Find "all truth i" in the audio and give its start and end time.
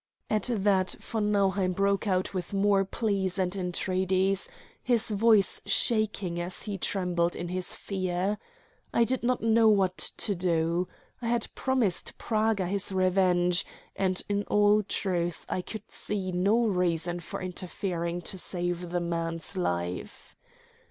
14.45-15.61